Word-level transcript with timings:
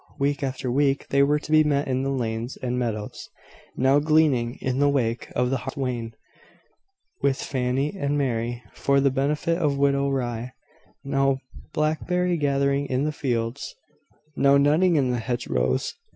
Week 0.17 0.41
after 0.41 0.71
week 0.71 1.05
they 1.09 1.21
were 1.21 1.37
to 1.37 1.51
be 1.51 1.63
met 1.63 1.87
in 1.87 2.01
the 2.01 2.09
lanes 2.09 2.57
and 2.57 2.79
meadows 2.79 3.29
now 3.77 3.99
gleaning 3.99 4.57
in 4.59 4.79
the 4.79 4.89
wake 4.89 5.31
of 5.35 5.51
the 5.51 5.57
harvest 5.57 5.77
wain, 5.77 6.15
with 7.21 7.37
Fanny 7.39 7.95
and 7.95 8.17
Mary, 8.17 8.63
for 8.73 8.99
the 8.99 9.11
benefit 9.11 9.59
of 9.59 9.77
widow 9.77 10.09
Rye; 10.09 10.53
now 11.03 11.37
blackberry 11.71 12.35
gathering 12.35 12.87
in 12.87 13.03
the 13.03 13.11
fields; 13.11 13.75
now 14.35 14.57
nutting 14.57 14.95
in 14.95 15.11
the 15.11 15.19
hedgerows. 15.19 15.93